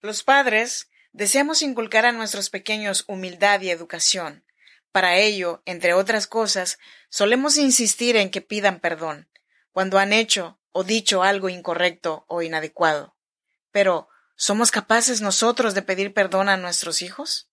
Los 0.00 0.22
padres 0.22 0.90
deseamos 1.12 1.62
inculcar 1.62 2.04
a 2.04 2.12
nuestros 2.12 2.50
pequeños 2.50 3.04
humildad 3.08 3.60
y 3.62 3.70
educación. 3.70 4.44
Para 4.92 5.16
ello, 5.16 5.62
entre 5.64 5.94
otras 5.94 6.26
cosas, 6.26 6.78
solemos 7.08 7.56
insistir 7.56 8.16
en 8.16 8.30
que 8.30 8.40
pidan 8.40 8.80
perdón 8.80 9.28
cuando 9.72 9.98
han 9.98 10.12
hecho 10.12 10.60
o 10.72 10.84
dicho 10.84 11.22
algo 11.22 11.48
incorrecto 11.48 12.24
o 12.28 12.42
inadecuado. 12.42 13.16
Pero, 13.72 14.08
¿somos 14.36 14.70
capaces 14.70 15.20
nosotros 15.20 15.74
de 15.74 15.82
pedir 15.82 16.12
perdón 16.12 16.48
a 16.48 16.56
nuestros 16.56 17.02
hijos? 17.02 17.50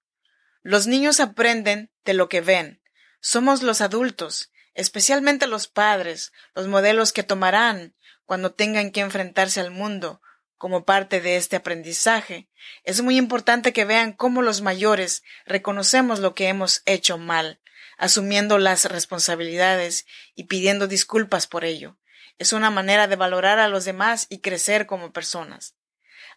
Los 0.61 0.87
niños 0.87 1.19
aprenden 1.19 1.91
de 2.05 2.13
lo 2.13 2.29
que 2.29 2.41
ven. 2.41 2.81
Somos 3.19 3.61
los 3.61 3.81
adultos, 3.81 4.51
especialmente 4.73 5.47
los 5.47 5.67
padres, 5.67 6.31
los 6.55 6.67
modelos 6.67 7.13
que 7.13 7.23
tomarán 7.23 7.95
cuando 8.25 8.53
tengan 8.53 8.91
que 8.91 9.01
enfrentarse 9.01 9.59
al 9.59 9.71
mundo 9.71 10.21
como 10.63 10.85
parte 10.85 11.19
de 11.19 11.35
este 11.35 11.57
aprendizaje. 11.57 12.47
Es 12.85 13.01
muy 13.01 13.17
importante 13.17 13.73
que 13.73 13.83
vean 13.83 14.13
cómo 14.13 14.41
los 14.41 14.61
mayores 14.61 15.21
reconocemos 15.45 16.19
lo 16.19 16.35
que 16.35 16.47
hemos 16.47 16.83
hecho 16.85 17.17
mal, 17.17 17.59
asumiendo 17.97 18.57
las 18.57 18.85
responsabilidades 18.85 20.05
y 20.35 20.45
pidiendo 20.45 20.87
disculpas 20.87 21.47
por 21.47 21.65
ello. 21.65 21.97
Es 22.37 22.53
una 22.53 22.69
manera 22.69 23.07
de 23.07 23.17
valorar 23.17 23.59
a 23.59 23.67
los 23.67 23.83
demás 23.83 24.25
y 24.29 24.39
crecer 24.39 24.85
como 24.85 25.11
personas. 25.11 25.75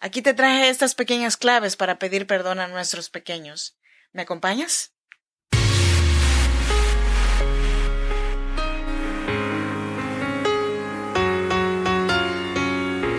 Aquí 0.01 0.23
te 0.23 0.35
traje 0.35 0.71
estas 0.71 0.97
pequeñas 0.97 1.37
claves 1.37 1.77
para 1.77 2.01
pedir 2.01 2.27
perdón 2.27 2.59
a 2.59 2.67
nuestros 2.67 3.11
pequeños. 3.11 3.79
¿Me 4.11 4.23
acompañas? 4.23 4.96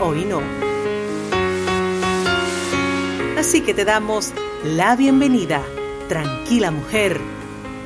hoy 0.00 0.24
no. 0.24 0.40
Así 3.38 3.60
que 3.62 3.74
te 3.74 3.84
damos 3.84 4.32
la 4.64 4.96
bienvenida. 4.96 5.62
Tranquila 6.08 6.70
mujer, 6.70 7.20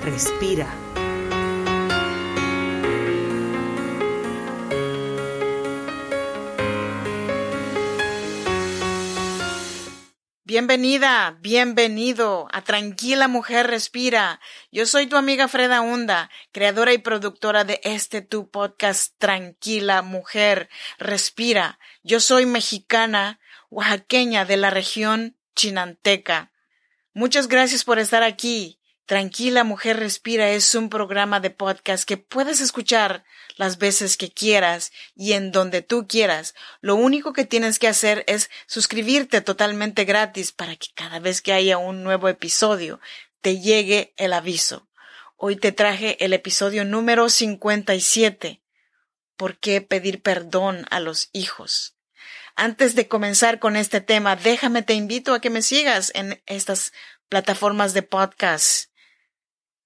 respira. 0.05 0.84
Bienvenida, 10.55 11.37
bienvenido 11.41 12.47
a 12.53 12.63
Tranquila 12.63 13.27
Mujer 13.27 13.67
Respira. 13.67 14.41
Yo 14.71 14.87
soy 14.87 15.09
tu 15.09 15.17
amiga 15.17 15.49
Freda 15.49 15.81
Hunda, 15.81 16.31
creadora 16.53 16.93
y 16.93 16.99
productora 16.99 17.65
de 17.65 17.81
este 17.83 18.23
tu 18.23 18.49
podcast 18.53 19.15
Tranquila 19.19 20.03
Mujer 20.03 20.69
Respira. 20.97 21.81
Yo 22.05 22.21
soy 22.21 22.47
mexicana, 22.47 23.41
oaxaqueña 23.69 24.45
de 24.45 24.57
la 24.57 24.71
región 24.71 25.37
chinanteca. 25.57 26.53
Muchas 27.15 27.49
gracias 27.49 27.83
por 27.83 27.99
estar 27.99 28.23
aquí. 28.23 28.79
Tranquila 29.07 29.65
Mujer 29.65 29.99
Respira 29.99 30.49
es 30.49 30.75
un 30.75 30.89
programa 30.89 31.39
de 31.39 31.51
podcast 31.51 32.09
que 32.09 32.17
puedes 32.17 32.63
escuchar 32.63 33.23
las 33.57 33.77
veces 33.77 34.17
que 34.17 34.33
quieras 34.33 34.93
y 35.15 35.35
en 35.35 35.53
donde 35.53 35.83
tú 35.83 36.07
quieras. 36.09 36.55
Lo 36.81 36.95
único 36.95 37.35
que 37.35 37.45
tienes 37.45 37.79
que 37.79 37.87
hacer 37.87 38.25
es 38.29 38.49
suscribirte 38.67 39.43
totalmente 39.43 40.07
gratis 40.07 40.53
para 40.53 40.75
que 40.77 40.89
cada 40.95 41.19
vez 41.19 41.43
que 41.43 41.53
haya 41.53 41.77
un 41.77 42.03
nuevo 42.03 42.29
episodio 42.29 42.99
te 43.43 43.61
llegue 43.61 44.15
el 44.17 44.33
aviso. 44.33 44.89
Hoy 45.37 45.57
te 45.57 45.71
traje 45.71 46.17
el 46.25 46.33
episodio 46.33 46.87
número 46.87 47.29
57. 47.29 48.63
¿Por 49.37 49.59
qué 49.59 49.83
pedir 49.83 50.23
perdón 50.23 50.87
a 50.89 51.01
los 51.01 51.29
hijos? 51.35 51.95
Antes 52.57 52.95
de 52.95 53.07
comenzar 53.07 53.59
con 53.59 53.77
este 53.77 54.01
tema, 54.01 54.35
déjame 54.35 54.81
te 54.81 54.95
invito 54.95 55.35
a 55.35 55.43
que 55.43 55.51
me 55.51 55.61
sigas 55.61 56.11
en 56.15 56.43
estas 56.47 56.95
plataformas 57.29 57.93
de 57.93 58.03
podcast 58.03 58.94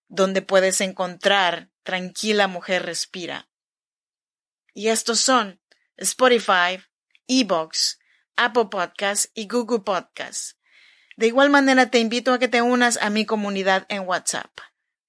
donde 0.09 0.43
puedes 0.43 0.81
encontrar 0.81 1.71
Tranquila 1.83 2.49
Mujer 2.49 2.85
Respira. 2.85 3.49
Y 4.75 4.89
estos 4.89 5.21
son 5.21 5.61
Spotify, 5.97 6.83
Ebox, 7.27 7.99
Apple 8.37 8.67
Podcasts 8.71 9.31
y 9.35 9.49
Google 9.49 9.81
Podcasts. 9.81 10.57
De 11.17 11.27
igual 11.27 11.51
manera 11.51 11.91
te 11.91 11.99
invito 11.99 12.33
a 12.33 12.39
que 12.39 12.49
te 12.49 12.63
unas 12.63 12.97
a 12.99 13.11
mi 13.11 13.27
comunidad 13.27 13.87
en 13.89 14.07
WhatsApp. 14.07 14.51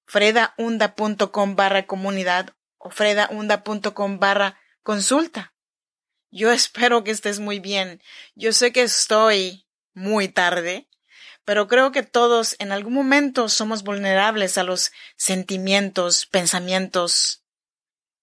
fredaunda.com 0.06 1.54
barra 1.54 1.86
comunidad 1.86 2.50
o 2.78 2.90
fredaunda.com 2.90 4.18
barra 4.18 4.58
consulta. 4.82 5.54
Yo 6.32 6.50
espero 6.50 7.04
que 7.04 7.12
estés 7.12 7.38
muy 7.38 7.60
bien. 7.60 8.02
Yo 8.34 8.52
sé 8.52 8.72
que 8.72 8.82
estoy 8.82 9.68
muy 9.94 10.28
tarde, 10.28 10.88
pero 11.44 11.68
creo 11.68 11.92
que 11.92 12.02
todos 12.02 12.56
en 12.58 12.72
algún 12.72 12.94
momento 12.94 13.48
somos 13.48 13.82
vulnerables 13.82 14.58
a 14.58 14.62
los 14.62 14.92
sentimientos, 15.16 16.26
pensamientos 16.26 17.44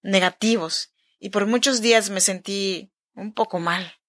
negativos. 0.02 0.94
Y 1.20 1.30
por 1.30 1.46
muchos 1.46 1.82
días 1.82 2.10
me 2.10 2.22
sentí 2.22 2.92
un 3.14 3.34
poco 3.34 3.60
mal. 3.60 4.00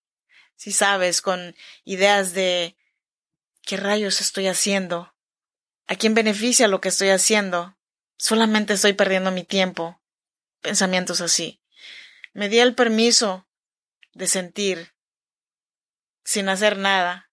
Si 0.57 0.73
sabes, 0.73 1.23
con 1.23 1.55
ideas 1.85 2.35
de 2.35 2.77
¿qué 3.63 3.77
rayos 3.77 4.21
estoy 4.21 4.47
haciendo? 4.47 5.15
¿A 5.87 5.97
quién 5.97 6.15
beneficia 6.15 6.69
lo 6.69 6.81
que 6.81 6.91
estoy 6.91 7.09
haciendo? 7.09 7.77
Solamente 8.19 8.75
estoy 8.75 8.93
perdiendo 8.93 9.31
mi 9.31 9.45
tiempo. 9.45 10.03
Pensamientos 10.61 11.21
así. 11.21 11.63
Me 12.35 12.49
di 12.49 12.59
el 12.59 12.75
permiso 12.75 13.49
de 14.13 14.27
sentir 14.27 14.95
sin 16.25 16.49
hacer 16.49 16.77
nada 16.77 17.28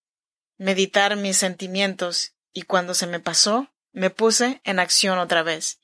meditar 0.58 1.16
mis 1.16 1.38
sentimientos 1.38 2.34
y 2.54 2.64
cuando 2.64 2.94
se 2.94 3.08
me 3.08 3.20
pasó, 3.20 3.74
me 3.92 4.10
puse 4.10 4.62
en 4.64 4.80
acción 4.80 5.18
otra 5.20 5.44
vez. 5.44 5.80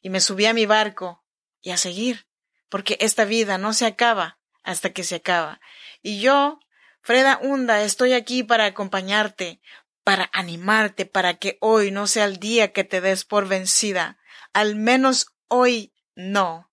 Y 0.00 0.10
me 0.10 0.20
subí 0.20 0.46
a 0.46 0.54
mi 0.54 0.66
barco 0.66 1.24
y 1.60 1.70
a 1.70 1.76
seguir, 1.76 2.26
porque 2.68 2.96
esta 3.00 3.24
vida 3.24 3.58
no 3.58 3.72
se 3.72 3.86
acaba 3.86 4.38
hasta 4.62 4.90
que 4.90 5.04
se 5.04 5.16
acaba. 5.16 5.60
Y 6.02 6.20
yo, 6.20 6.60
Freda 7.00 7.38
Hunda, 7.42 7.82
estoy 7.82 8.12
aquí 8.12 8.42
para 8.42 8.66
acompañarte, 8.66 9.60
para 10.04 10.30
animarte, 10.32 11.06
para 11.06 11.34
que 11.34 11.58
hoy 11.60 11.90
no 11.90 12.06
sea 12.06 12.24
el 12.24 12.38
día 12.38 12.72
que 12.72 12.84
te 12.84 13.00
des 13.00 13.24
por 13.24 13.48
vencida. 13.48 14.18
Al 14.52 14.76
menos 14.76 15.26
hoy 15.48 15.92
no. 16.14 16.72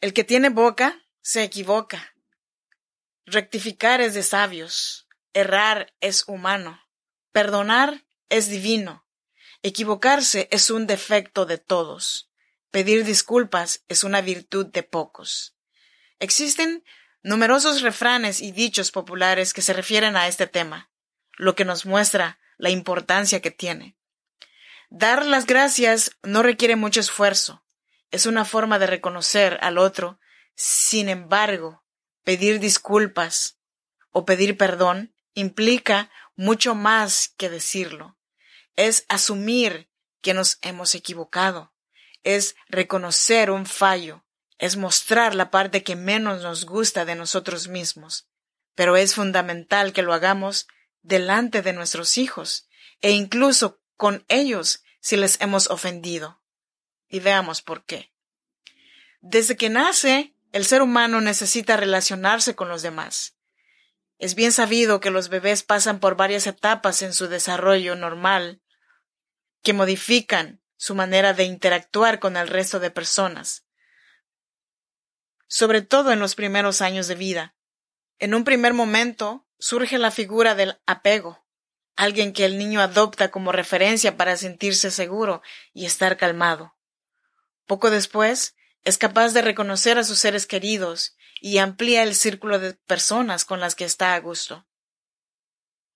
El 0.00 0.12
que 0.12 0.24
tiene 0.24 0.48
boca 0.48 1.02
se 1.20 1.44
equivoca. 1.44 2.14
Rectificar 3.24 4.00
es 4.00 4.14
de 4.14 4.22
sabios. 4.22 5.01
Errar 5.34 5.94
es 6.00 6.24
humano. 6.26 6.80
Perdonar 7.32 8.04
es 8.28 8.48
divino. 8.48 9.06
Equivocarse 9.62 10.48
es 10.50 10.70
un 10.70 10.86
defecto 10.86 11.46
de 11.46 11.58
todos. 11.58 12.30
Pedir 12.70 13.04
disculpas 13.04 13.84
es 13.88 14.04
una 14.04 14.20
virtud 14.20 14.66
de 14.66 14.82
pocos. 14.82 15.56
Existen 16.18 16.84
numerosos 17.22 17.80
refranes 17.82 18.40
y 18.40 18.52
dichos 18.52 18.90
populares 18.90 19.52
que 19.52 19.62
se 19.62 19.72
refieren 19.72 20.16
a 20.16 20.28
este 20.28 20.46
tema, 20.46 20.90
lo 21.36 21.54
que 21.54 21.64
nos 21.64 21.86
muestra 21.86 22.38
la 22.58 22.70
importancia 22.70 23.40
que 23.40 23.50
tiene. 23.50 23.96
Dar 24.90 25.24
las 25.24 25.46
gracias 25.46 26.16
no 26.22 26.42
requiere 26.42 26.76
mucho 26.76 27.00
esfuerzo. 27.00 27.64
Es 28.10 28.26
una 28.26 28.44
forma 28.44 28.78
de 28.78 28.86
reconocer 28.86 29.58
al 29.62 29.78
otro. 29.78 30.20
Sin 30.54 31.08
embargo, 31.08 31.82
pedir 32.24 32.60
disculpas 32.60 33.58
o 34.10 34.26
pedir 34.26 34.58
perdón 34.58 35.11
implica 35.34 36.10
mucho 36.36 36.74
más 36.74 37.32
que 37.36 37.48
decirlo. 37.48 38.16
Es 38.76 39.04
asumir 39.08 39.90
que 40.20 40.34
nos 40.34 40.58
hemos 40.62 40.94
equivocado. 40.94 41.72
Es 42.22 42.54
reconocer 42.68 43.50
un 43.50 43.66
fallo. 43.66 44.24
Es 44.58 44.76
mostrar 44.76 45.34
la 45.34 45.50
parte 45.50 45.82
que 45.82 45.96
menos 45.96 46.42
nos 46.42 46.64
gusta 46.64 47.04
de 47.04 47.14
nosotros 47.14 47.68
mismos. 47.68 48.28
Pero 48.74 48.96
es 48.96 49.14
fundamental 49.14 49.92
que 49.92 50.02
lo 50.02 50.14
hagamos 50.14 50.66
delante 51.02 51.62
de 51.62 51.72
nuestros 51.72 52.16
hijos 52.16 52.68
e 53.00 53.10
incluso 53.10 53.82
con 53.96 54.24
ellos 54.28 54.82
si 55.00 55.16
les 55.16 55.40
hemos 55.40 55.68
ofendido. 55.68 56.40
Y 57.08 57.20
veamos 57.20 57.60
por 57.60 57.84
qué. 57.84 58.12
Desde 59.20 59.56
que 59.56 59.68
nace, 59.68 60.34
el 60.52 60.64
ser 60.64 60.82
humano 60.82 61.20
necesita 61.20 61.76
relacionarse 61.76 62.54
con 62.54 62.68
los 62.68 62.82
demás. 62.82 63.36
Es 64.22 64.36
bien 64.36 64.52
sabido 64.52 65.00
que 65.00 65.10
los 65.10 65.30
bebés 65.30 65.64
pasan 65.64 65.98
por 65.98 66.14
varias 66.14 66.46
etapas 66.46 67.02
en 67.02 67.12
su 67.12 67.26
desarrollo 67.26 67.96
normal 67.96 68.62
que 69.64 69.72
modifican 69.72 70.62
su 70.76 70.94
manera 70.94 71.34
de 71.34 71.42
interactuar 71.42 72.20
con 72.20 72.36
el 72.36 72.46
resto 72.46 72.78
de 72.78 72.92
personas, 72.92 73.66
sobre 75.48 75.82
todo 75.82 76.12
en 76.12 76.20
los 76.20 76.36
primeros 76.36 76.82
años 76.82 77.08
de 77.08 77.16
vida. 77.16 77.56
En 78.20 78.36
un 78.36 78.44
primer 78.44 78.74
momento 78.74 79.44
surge 79.58 79.98
la 79.98 80.12
figura 80.12 80.54
del 80.54 80.80
apego, 80.86 81.44
alguien 81.96 82.32
que 82.32 82.44
el 82.44 82.58
niño 82.58 82.80
adopta 82.80 83.32
como 83.32 83.50
referencia 83.50 84.16
para 84.16 84.36
sentirse 84.36 84.92
seguro 84.92 85.42
y 85.74 85.84
estar 85.84 86.16
calmado. 86.16 86.76
Poco 87.66 87.90
después, 87.90 88.54
es 88.84 88.98
capaz 88.98 89.32
de 89.32 89.42
reconocer 89.42 89.98
a 89.98 90.04
sus 90.04 90.20
seres 90.20 90.46
queridos 90.46 91.16
y 91.44 91.58
amplía 91.58 92.04
el 92.04 92.14
círculo 92.14 92.60
de 92.60 92.74
personas 92.74 93.44
con 93.44 93.58
las 93.58 93.74
que 93.74 93.84
está 93.84 94.14
a 94.14 94.20
gusto. 94.20 94.64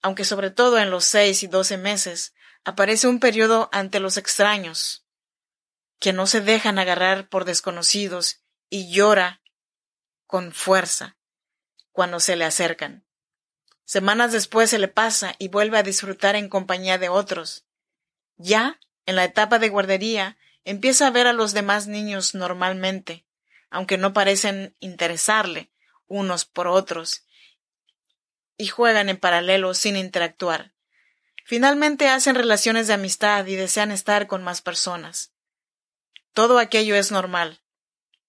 Aunque 0.02 0.24
sobre 0.24 0.50
todo 0.50 0.76
en 0.78 0.90
los 0.90 1.04
seis 1.04 1.44
y 1.44 1.46
doce 1.46 1.78
meses 1.78 2.34
aparece 2.64 3.06
un 3.06 3.20
periodo 3.20 3.68
ante 3.70 4.00
los 4.00 4.16
extraños, 4.16 5.06
que 6.00 6.12
no 6.12 6.26
se 6.26 6.40
dejan 6.40 6.80
agarrar 6.80 7.28
por 7.28 7.44
desconocidos 7.44 8.42
y 8.70 8.90
llora 8.92 9.40
con 10.26 10.50
fuerza 10.50 11.16
cuando 11.92 12.18
se 12.18 12.34
le 12.34 12.44
acercan. 12.44 13.06
Semanas 13.84 14.32
después 14.32 14.68
se 14.68 14.80
le 14.80 14.88
pasa 14.88 15.36
y 15.38 15.46
vuelve 15.46 15.78
a 15.78 15.84
disfrutar 15.84 16.34
en 16.34 16.48
compañía 16.48 16.98
de 16.98 17.08
otros. 17.08 17.64
Ya, 18.36 18.80
en 19.06 19.14
la 19.14 19.22
etapa 19.22 19.60
de 19.60 19.68
guardería, 19.68 20.38
empieza 20.64 21.06
a 21.06 21.10
ver 21.10 21.28
a 21.28 21.32
los 21.32 21.52
demás 21.52 21.86
niños 21.86 22.34
normalmente, 22.34 23.25
aunque 23.70 23.98
no 23.98 24.12
parecen 24.12 24.74
interesarle 24.80 25.70
unos 26.06 26.44
por 26.44 26.68
otros, 26.68 27.24
y 28.56 28.68
juegan 28.68 29.08
en 29.08 29.18
paralelo 29.18 29.74
sin 29.74 29.96
interactuar. 29.96 30.72
Finalmente 31.44 32.08
hacen 32.08 32.34
relaciones 32.34 32.86
de 32.86 32.94
amistad 32.94 33.46
y 33.46 33.54
desean 33.54 33.90
estar 33.90 34.26
con 34.26 34.42
más 34.42 34.62
personas. 34.62 35.32
Todo 36.32 36.58
aquello 36.58 36.96
es 36.96 37.12
normal, 37.12 37.60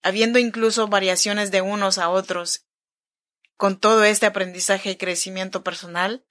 habiendo 0.04 0.40
incluso 0.40 0.88
variaciones 0.88 1.52
de 1.52 1.62
unos 1.62 1.98
a 1.98 2.10
otros. 2.10 2.66
Con 3.56 3.80
todo 3.80 4.04
este 4.04 4.26
aprendizaje 4.26 4.92
y 4.92 4.96
crecimiento 4.98 5.64
personal, 5.64 6.26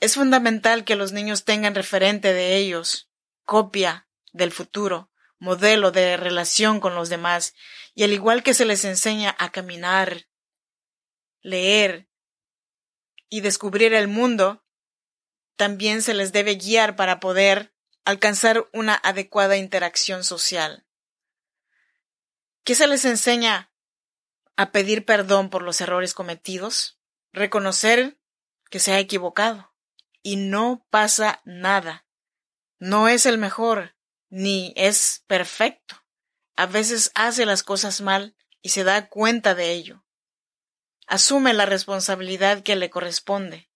es 0.00 0.14
fundamental 0.14 0.84
que 0.84 0.96
los 0.96 1.12
niños 1.12 1.44
tengan 1.44 1.74
referente 1.74 2.32
de 2.34 2.56
ellos, 2.56 3.08
copia 3.44 4.06
del 4.32 4.52
futuro, 4.52 5.10
modelo 5.38 5.90
de 5.90 6.16
relación 6.16 6.80
con 6.80 6.94
los 6.94 7.08
demás, 7.08 7.54
y 7.94 8.04
al 8.04 8.12
igual 8.12 8.42
que 8.42 8.54
se 8.54 8.64
les 8.64 8.84
enseña 8.84 9.34
a 9.38 9.50
caminar, 9.50 10.26
leer 11.40 12.08
y 13.28 13.40
descubrir 13.40 13.94
el 13.94 14.08
mundo, 14.08 14.64
también 15.56 16.02
se 16.02 16.14
les 16.14 16.32
debe 16.32 16.56
guiar 16.56 16.96
para 16.96 17.20
poder 17.20 17.74
alcanzar 18.04 18.68
una 18.72 18.94
adecuada 18.94 19.56
interacción 19.56 20.22
social. 20.22 20.86
¿Qué 22.62 22.74
se 22.74 22.86
les 22.86 23.04
enseña? 23.04 23.72
A 24.56 24.70
pedir 24.70 25.04
perdón 25.04 25.50
por 25.50 25.62
los 25.62 25.80
errores 25.80 26.14
cometidos, 26.14 26.98
reconocer 27.32 28.18
que 28.70 28.78
se 28.78 28.92
ha 28.92 28.98
equivocado 28.98 29.74
y 30.22 30.36
no 30.36 30.86
pasa 30.90 31.42
nada. 31.44 32.06
No 32.78 33.08
es 33.08 33.26
el 33.26 33.38
mejor, 33.38 33.95
ni 34.28 34.72
es 34.76 35.24
perfecto. 35.26 36.04
A 36.56 36.66
veces 36.66 37.10
hace 37.14 37.46
las 37.46 37.62
cosas 37.62 38.00
mal 38.00 38.36
y 38.62 38.70
se 38.70 38.84
da 38.84 39.08
cuenta 39.08 39.54
de 39.54 39.72
ello. 39.72 40.04
Asume 41.06 41.52
la 41.52 41.66
responsabilidad 41.66 42.62
que 42.62 42.76
le 42.76 42.90
corresponde. 42.90 43.70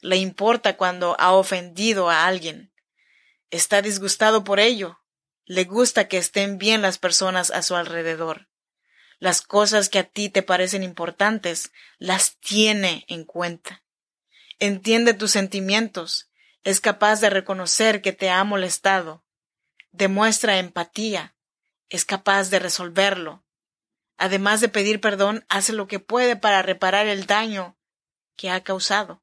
Le 0.00 0.16
importa 0.16 0.76
cuando 0.76 1.16
ha 1.18 1.32
ofendido 1.32 2.08
a 2.08 2.26
alguien. 2.26 2.72
Está 3.50 3.82
disgustado 3.82 4.44
por 4.44 4.60
ello. 4.60 5.00
Le 5.44 5.64
gusta 5.64 6.08
que 6.08 6.18
estén 6.18 6.58
bien 6.58 6.82
las 6.82 6.98
personas 6.98 7.50
a 7.50 7.62
su 7.62 7.74
alrededor. 7.74 8.48
Las 9.18 9.42
cosas 9.42 9.88
que 9.88 9.98
a 9.98 10.04
ti 10.04 10.28
te 10.28 10.42
parecen 10.42 10.82
importantes 10.84 11.72
las 11.98 12.38
tiene 12.38 13.04
en 13.08 13.24
cuenta. 13.24 13.82
Entiende 14.60 15.14
tus 15.14 15.32
sentimientos. 15.32 16.30
Es 16.62 16.80
capaz 16.80 17.20
de 17.20 17.30
reconocer 17.30 18.00
que 18.00 18.12
te 18.12 18.30
ha 18.30 18.42
molestado 18.44 19.24
demuestra 19.98 20.58
empatía, 20.58 21.36
es 21.90 22.04
capaz 22.04 22.50
de 22.50 22.60
resolverlo. 22.60 23.44
Además 24.16 24.60
de 24.60 24.68
pedir 24.68 25.00
perdón, 25.00 25.44
hace 25.48 25.72
lo 25.72 25.86
que 25.86 25.98
puede 25.98 26.36
para 26.36 26.62
reparar 26.62 27.06
el 27.06 27.26
daño 27.26 27.76
que 28.36 28.50
ha 28.50 28.62
causado. 28.62 29.22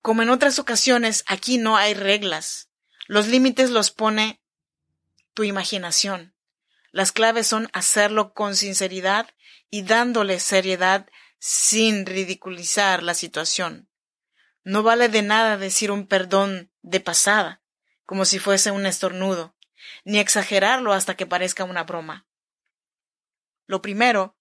Como 0.00 0.22
en 0.22 0.30
otras 0.30 0.58
ocasiones, 0.58 1.24
aquí 1.26 1.58
no 1.58 1.76
hay 1.76 1.94
reglas. 1.94 2.70
Los 3.06 3.28
límites 3.28 3.70
los 3.70 3.90
pone 3.90 4.42
tu 5.34 5.44
imaginación. 5.44 6.34
Las 6.90 7.12
claves 7.12 7.46
son 7.46 7.68
hacerlo 7.72 8.32
con 8.32 8.56
sinceridad 8.56 9.28
y 9.70 9.82
dándole 9.82 10.40
seriedad 10.40 11.06
sin 11.38 12.06
ridiculizar 12.06 13.02
la 13.02 13.14
situación. 13.14 13.90
No 14.62 14.82
vale 14.82 15.08
de 15.08 15.22
nada 15.22 15.58
decir 15.58 15.90
un 15.90 16.06
perdón 16.06 16.70
de 16.82 17.00
pasada 17.00 17.63
como 18.06 18.24
si 18.24 18.38
fuese 18.38 18.70
un 18.70 18.86
estornudo, 18.86 19.54
ni 20.04 20.18
exagerarlo 20.18 20.92
hasta 20.92 21.16
que 21.16 21.26
parezca 21.26 21.64
una 21.64 21.84
broma. 21.84 22.26
Lo 23.66 23.82
primero 23.82 24.36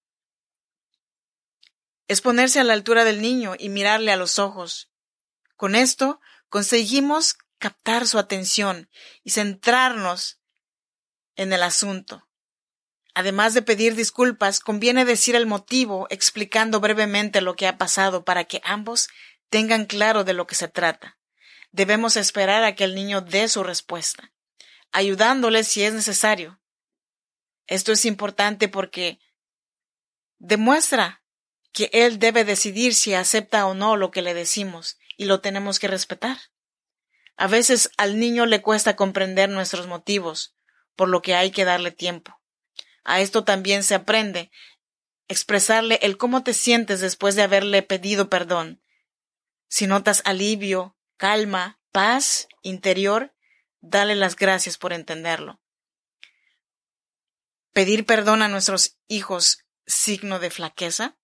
es 2.07 2.21
ponerse 2.21 2.59
a 2.59 2.63
la 2.63 2.73
altura 2.73 3.05
del 3.05 3.21
niño 3.21 3.55
y 3.57 3.69
mirarle 3.69 4.11
a 4.11 4.17
los 4.17 4.37
ojos. 4.39 4.91
Con 5.55 5.75
esto 5.75 6.19
conseguimos 6.49 7.35
captar 7.57 8.07
su 8.07 8.19
atención 8.19 8.89
y 9.23 9.31
centrarnos 9.31 10.41
en 11.35 11.53
el 11.53 11.63
asunto. 11.63 12.27
Además 13.15 13.53
de 13.53 13.61
pedir 13.61 13.95
disculpas, 13.95 14.59
conviene 14.59 15.05
decir 15.05 15.35
el 15.35 15.45
motivo 15.45 16.07
explicando 16.09 16.79
brevemente 16.79 17.41
lo 17.41 17.55
que 17.55 17.67
ha 17.67 17.77
pasado 17.77 18.25
para 18.25 18.43
que 18.43 18.59
ambos 18.65 19.07
tengan 19.49 19.85
claro 19.85 20.23
de 20.23 20.33
lo 20.33 20.47
que 20.47 20.55
se 20.55 20.67
trata 20.67 21.17
debemos 21.73 22.15
esperar 22.15 22.63
a 22.63 22.75
que 22.75 22.85
el 22.85 22.95
niño 22.95 23.19
dé 23.19 23.49
su 23.49 23.63
respuesta, 23.63 24.31
ayudándole 24.93 25.65
si 25.65 25.83
es 25.83 25.93
necesario. 25.93 26.61
Esto 27.67 27.91
es 27.91 28.05
importante 28.05 28.69
porque 28.69 29.19
demuestra 30.37 31.23
que 31.73 31.89
él 31.91 32.19
debe 32.19 32.45
decidir 32.45 32.93
si 32.93 33.15
acepta 33.15 33.65
o 33.65 33.73
no 33.73 33.97
lo 33.97 34.11
que 34.11 34.21
le 34.21 34.33
decimos 34.33 34.97
y 35.17 35.25
lo 35.25 35.41
tenemos 35.41 35.79
que 35.79 35.87
respetar. 35.87 36.37
A 37.35 37.47
veces 37.47 37.89
al 37.97 38.19
niño 38.19 38.45
le 38.45 38.61
cuesta 38.61 38.95
comprender 38.95 39.49
nuestros 39.49 39.87
motivos, 39.87 40.55
por 40.95 41.09
lo 41.09 41.23
que 41.23 41.33
hay 41.33 41.49
que 41.49 41.65
darle 41.65 41.91
tiempo. 41.91 42.39
A 43.03 43.19
esto 43.19 43.43
también 43.43 43.83
se 43.83 43.95
aprende 43.95 44.51
expresarle 45.27 45.97
el 46.03 46.17
cómo 46.17 46.43
te 46.43 46.53
sientes 46.53 47.01
después 47.01 47.35
de 47.35 47.41
haberle 47.41 47.81
pedido 47.81 48.29
perdón. 48.29 48.83
Si 49.67 49.87
notas 49.87 50.21
alivio, 50.25 50.95
calma, 51.23 51.79
paz 51.93 52.49
interior, 52.63 53.33
dale 53.79 54.13
las 54.13 54.35
gracias 54.35 54.77
por 54.77 54.91
entenderlo. 54.91 55.61
Pedir 57.71 58.05
perdón 58.05 58.41
a 58.41 58.49
nuestros 58.49 58.97
hijos, 59.07 59.63
signo 59.85 60.39
de 60.39 60.49
flaqueza. 60.49 61.15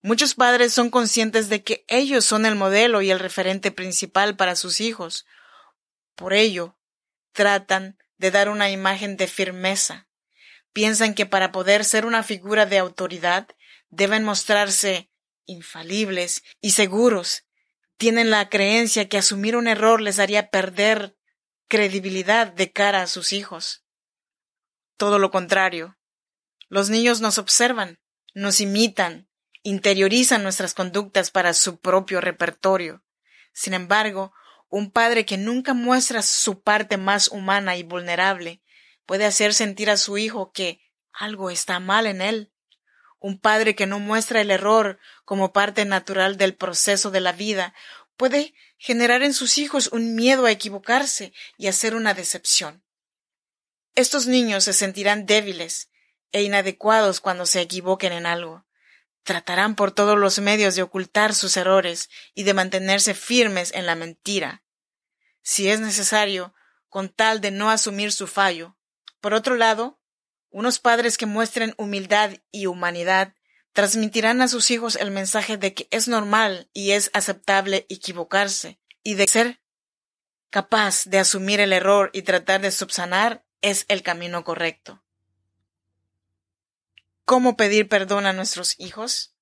Muchos 0.00 0.34
padres 0.34 0.72
son 0.72 0.88
conscientes 0.88 1.50
de 1.50 1.62
que 1.62 1.84
ellos 1.86 2.24
son 2.24 2.46
el 2.46 2.54
modelo 2.54 3.02
y 3.02 3.10
el 3.10 3.18
referente 3.18 3.70
principal 3.70 4.36
para 4.36 4.56
sus 4.56 4.80
hijos. 4.80 5.26
Por 6.14 6.32
ello, 6.32 6.78
tratan 7.32 7.98
de 8.16 8.30
dar 8.30 8.48
una 8.48 8.70
imagen 8.70 9.18
de 9.18 9.26
firmeza. 9.26 10.08
Piensan 10.72 11.12
que 11.12 11.26
para 11.26 11.52
poder 11.52 11.84
ser 11.84 12.06
una 12.06 12.22
figura 12.22 12.64
de 12.64 12.78
autoridad 12.78 13.48
deben 13.90 14.24
mostrarse 14.24 15.10
infalibles 15.44 16.42
y 16.62 16.70
seguros 16.70 17.43
tienen 17.96 18.30
la 18.30 18.48
creencia 18.48 19.08
que 19.08 19.18
asumir 19.18 19.56
un 19.56 19.68
error 19.68 20.00
les 20.00 20.18
haría 20.18 20.50
perder 20.50 21.16
credibilidad 21.68 22.46
de 22.46 22.72
cara 22.72 23.02
a 23.02 23.06
sus 23.06 23.32
hijos. 23.32 23.84
Todo 24.96 25.18
lo 25.18 25.30
contrario. 25.30 25.98
Los 26.68 26.90
niños 26.90 27.20
nos 27.20 27.38
observan, 27.38 28.00
nos 28.34 28.60
imitan, 28.60 29.28
interiorizan 29.62 30.42
nuestras 30.42 30.74
conductas 30.74 31.30
para 31.30 31.54
su 31.54 31.80
propio 31.80 32.20
repertorio. 32.20 33.04
Sin 33.52 33.74
embargo, 33.74 34.32
un 34.68 34.90
padre 34.90 35.24
que 35.24 35.36
nunca 35.36 35.74
muestra 35.74 36.22
su 36.22 36.62
parte 36.62 36.96
más 36.96 37.28
humana 37.28 37.76
y 37.76 37.82
vulnerable 37.82 38.62
puede 39.06 39.24
hacer 39.24 39.54
sentir 39.54 39.90
a 39.90 39.96
su 39.96 40.18
hijo 40.18 40.52
que 40.52 40.80
algo 41.12 41.50
está 41.50 41.78
mal 41.80 42.06
en 42.06 42.20
él. 42.20 42.52
Un 43.24 43.38
padre 43.38 43.74
que 43.74 43.86
no 43.86 44.00
muestra 44.00 44.42
el 44.42 44.50
error 44.50 44.98
como 45.24 45.54
parte 45.54 45.86
natural 45.86 46.36
del 46.36 46.54
proceso 46.54 47.10
de 47.10 47.22
la 47.22 47.32
vida 47.32 47.72
puede 48.18 48.52
generar 48.76 49.22
en 49.22 49.32
sus 49.32 49.56
hijos 49.56 49.88
un 49.92 50.14
miedo 50.14 50.44
a 50.44 50.50
equivocarse 50.50 51.32
y 51.56 51.68
a 51.68 51.72
ser 51.72 51.94
una 51.94 52.12
decepción. 52.12 52.84
Estos 53.94 54.26
niños 54.26 54.64
se 54.64 54.74
sentirán 54.74 55.24
débiles 55.24 55.88
e 56.32 56.42
inadecuados 56.42 57.22
cuando 57.22 57.46
se 57.46 57.62
equivoquen 57.62 58.12
en 58.12 58.26
algo. 58.26 58.66
tratarán 59.22 59.74
por 59.74 59.90
todos 59.92 60.18
los 60.18 60.38
medios 60.40 60.76
de 60.76 60.82
ocultar 60.82 61.34
sus 61.34 61.56
errores 61.56 62.10
y 62.34 62.42
de 62.42 62.52
mantenerse 62.52 63.14
firmes 63.14 63.72
en 63.72 63.86
la 63.86 63.94
mentira, 63.94 64.64
si 65.40 65.70
es 65.70 65.80
necesario, 65.80 66.54
con 66.90 67.08
tal 67.08 67.40
de 67.40 67.50
no 67.50 67.70
asumir 67.70 68.12
su 68.12 68.26
fallo. 68.26 68.76
Por 69.22 69.32
otro 69.32 69.56
lado, 69.56 69.98
unos 70.54 70.78
padres 70.78 71.18
que 71.18 71.26
muestren 71.26 71.74
humildad 71.78 72.30
y 72.52 72.66
humanidad 72.66 73.34
transmitirán 73.72 74.40
a 74.40 74.46
sus 74.46 74.70
hijos 74.70 74.94
el 74.94 75.10
mensaje 75.10 75.56
de 75.56 75.74
que 75.74 75.88
es 75.90 76.06
normal 76.06 76.70
y 76.72 76.92
es 76.92 77.10
aceptable 77.12 77.86
equivocarse 77.88 78.78
y 79.02 79.14
de 79.14 79.26
ser 79.26 79.60
capaz 80.50 81.06
de 81.06 81.18
asumir 81.18 81.58
el 81.58 81.72
error 81.72 82.10
y 82.12 82.22
tratar 82.22 82.60
de 82.60 82.70
subsanar 82.70 83.44
es 83.62 83.84
el 83.88 84.04
camino 84.04 84.44
correcto. 84.44 85.02
¿Cómo 87.24 87.56
pedir 87.56 87.88
perdón 87.88 88.24
a 88.24 88.32
nuestros 88.32 88.78
hijos? 88.78 89.34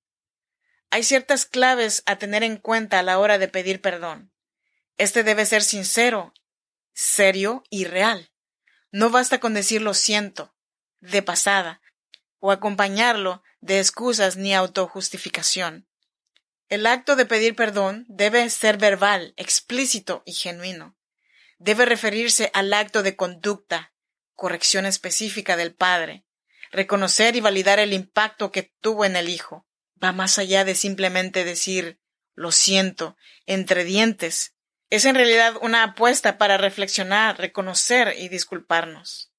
Hay 0.89 1.03
ciertas 1.03 1.45
claves 1.45 2.03
a 2.07 2.17
tener 2.17 2.43
en 2.43 2.57
cuenta 2.57 3.01
a 3.01 3.03
la 3.03 3.19
hora 3.19 3.37
de 3.37 3.49
pedir 3.49 3.83
perdón. 3.83 4.33
Este 4.97 5.25
debe 5.25 5.45
ser 5.45 5.63
sincero, 5.63 6.33
serio 6.95 7.65
y 7.69 7.85
real. 7.85 8.33
No 8.93 9.11
basta 9.11 9.41
con 9.41 9.53
decir 9.53 9.83
lo 9.83 9.93
siento, 9.93 10.55
de 11.03 11.23
pasada, 11.23 11.83
o 12.39 12.51
acompañarlo 12.51 13.43
de 13.61 13.79
excusas 13.79 14.37
ni 14.37 14.55
autojustificación. 14.55 15.87
El 16.69 16.87
acto 16.87 17.17
de 17.17 17.27
pedir 17.27 17.55
perdón 17.55 18.07
debe 18.09 18.49
ser 18.49 18.79
verbal, 18.79 19.35
explícito 19.37 20.23
y 20.25 20.33
genuino. 20.33 20.97
Debe 21.59 21.85
referirse 21.85 22.51
al 22.55 22.73
acto 22.73 23.03
de 23.03 23.15
conducta, 23.15 23.93
corrección 24.35 24.87
específica 24.87 25.57
del 25.57 25.75
padre, 25.75 26.25
reconocer 26.71 27.37
y 27.37 27.41
validar 27.41 27.79
el 27.79 27.93
impacto 27.93 28.51
que 28.51 28.73
tuvo 28.81 29.05
en 29.05 29.17
el 29.17 29.29
hijo. 29.29 29.67
Va 30.03 30.13
más 30.13 30.39
allá 30.39 30.65
de 30.65 30.75
simplemente 30.75 31.45
decir 31.45 32.01
lo 32.35 32.51
siento 32.51 33.17
entre 33.47 33.85
dientes. 33.85 34.55
Es 34.89 35.05
en 35.05 35.15
realidad 35.15 35.55
una 35.61 35.83
apuesta 35.83 36.39
para 36.39 36.57
reflexionar, 36.57 37.39
reconocer 37.39 38.15
y 38.19 38.29
disculparnos. 38.29 39.31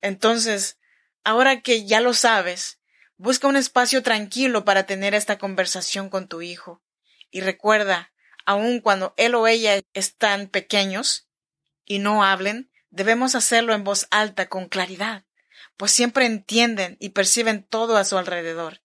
Entonces, 0.00 0.78
ahora 1.24 1.60
que 1.60 1.86
ya 1.86 2.00
lo 2.00 2.14
sabes, 2.14 2.80
Busca 3.22 3.46
un 3.46 3.54
espacio 3.54 4.02
tranquilo 4.02 4.64
para 4.64 4.84
tener 4.84 5.14
esta 5.14 5.38
conversación 5.38 6.08
con 6.08 6.26
tu 6.26 6.42
hijo. 6.42 6.82
Y 7.30 7.40
recuerda, 7.40 8.12
aun 8.44 8.80
cuando 8.80 9.14
él 9.16 9.36
o 9.36 9.46
ella 9.46 9.80
están 9.94 10.48
pequeños 10.48 11.28
y 11.84 12.00
no 12.00 12.24
hablen, 12.24 12.72
debemos 12.90 13.36
hacerlo 13.36 13.74
en 13.74 13.84
voz 13.84 14.08
alta, 14.10 14.48
con 14.48 14.68
claridad, 14.68 15.24
pues 15.76 15.92
siempre 15.92 16.26
entienden 16.26 16.96
y 16.98 17.10
perciben 17.10 17.62
todo 17.62 17.96
a 17.96 18.04
su 18.04 18.18
alrededor. 18.18 18.82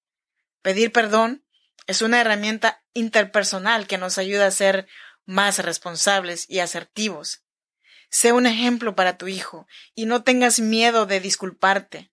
Pedir 0.62 0.92
perdón 0.92 1.44
es 1.88 2.04
una 2.04 2.22
herramienta 2.22 2.84
interpersonal 2.94 3.88
que 3.88 3.98
nos 3.98 4.20
ayuda 4.20 4.46
a 4.46 4.52
ser 4.52 4.88
más 5.26 5.58
responsables 5.58 6.46
y 6.48 6.60
asertivos. 6.60 7.44
Sé 8.12 8.34
un 8.34 8.46
ejemplo 8.46 8.96
para 8.96 9.18
tu 9.18 9.28
hijo 9.28 9.66
y 9.96 10.06
no 10.06 10.22
tengas 10.22 10.60
miedo 10.60 11.08
de 11.08 11.20
disculparte. 11.20 12.12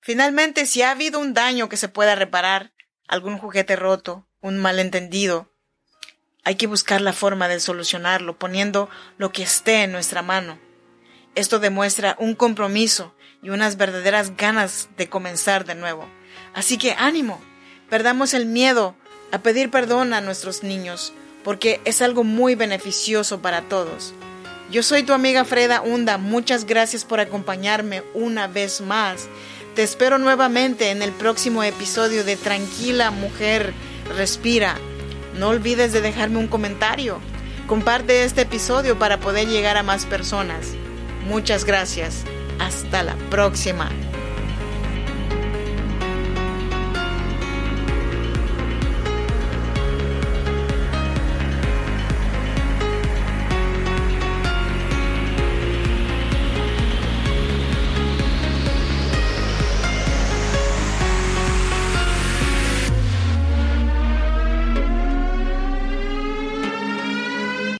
Finalmente, 0.00 0.66
si 0.66 0.82
ha 0.82 0.90
habido 0.90 1.20
un 1.20 1.34
daño 1.34 1.68
que 1.68 1.76
se 1.76 1.88
pueda 1.88 2.14
reparar, 2.14 2.72
algún 3.06 3.38
juguete 3.38 3.76
roto, 3.76 4.28
un 4.40 4.58
malentendido, 4.58 5.52
hay 6.44 6.54
que 6.54 6.66
buscar 6.66 7.00
la 7.00 7.12
forma 7.12 7.48
de 7.48 7.60
solucionarlo 7.60 8.38
poniendo 8.38 8.88
lo 9.18 9.32
que 9.32 9.42
esté 9.42 9.82
en 9.82 9.92
nuestra 9.92 10.22
mano. 10.22 10.58
Esto 11.34 11.58
demuestra 11.58 12.16
un 12.18 12.34
compromiso 12.34 13.14
y 13.42 13.50
unas 13.50 13.76
verdaderas 13.76 14.36
ganas 14.36 14.88
de 14.96 15.08
comenzar 15.08 15.64
de 15.64 15.74
nuevo. 15.74 16.08
Así 16.54 16.78
que 16.78 16.92
ánimo, 16.92 17.40
perdamos 17.90 18.34
el 18.34 18.46
miedo 18.46 18.96
a 19.30 19.38
pedir 19.38 19.70
perdón 19.70 20.14
a 20.14 20.20
nuestros 20.20 20.62
niños, 20.62 21.12
porque 21.44 21.80
es 21.84 22.02
algo 22.02 22.24
muy 22.24 22.54
beneficioso 22.54 23.40
para 23.40 23.62
todos. 23.62 24.14
Yo 24.70 24.82
soy 24.82 25.02
tu 25.02 25.12
amiga 25.12 25.44
Freda 25.44 25.80
Hunda, 25.80 26.18
muchas 26.18 26.66
gracias 26.66 27.04
por 27.04 27.20
acompañarme 27.20 28.02
una 28.14 28.48
vez 28.48 28.80
más 28.80 29.28
te 29.78 29.84
espero 29.84 30.18
nuevamente 30.18 30.90
en 30.90 31.02
el 31.02 31.12
próximo 31.12 31.62
episodio 31.62 32.24
de 32.24 32.34
Tranquila 32.34 33.12
Mujer 33.12 33.72
Respira. 34.16 34.74
No 35.38 35.50
olvides 35.50 35.92
de 35.92 36.00
dejarme 36.00 36.38
un 36.38 36.48
comentario. 36.48 37.20
Comparte 37.68 38.24
este 38.24 38.40
episodio 38.40 38.98
para 38.98 39.20
poder 39.20 39.46
llegar 39.46 39.76
a 39.76 39.84
más 39.84 40.04
personas. 40.04 40.74
Muchas 41.28 41.64
gracias. 41.64 42.24
Hasta 42.58 43.04
la 43.04 43.14
próxima. 43.30 43.88